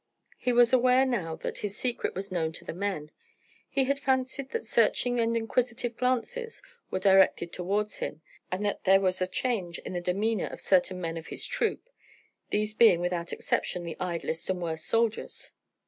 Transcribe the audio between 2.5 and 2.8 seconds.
to the